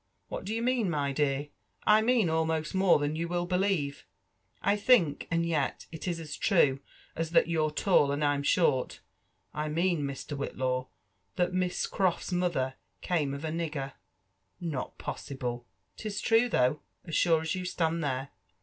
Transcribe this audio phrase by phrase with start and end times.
[0.29, 1.49] What d'ye mean, my dear?"
[1.83, 4.03] I mean almost more than you will believe,
[4.59, 6.79] I think; and yet, it is as true
[7.15, 9.01] as that you're (all and I'm short.
[9.53, 10.35] I mean, Mr.
[10.35, 10.87] Whitlaw,
[11.35, 13.93] that Miss Croft's mother came of a nigger." *•
[14.59, 15.67] Not possible!"
[15.97, 18.29] *Tis true though, as sure as you stand there.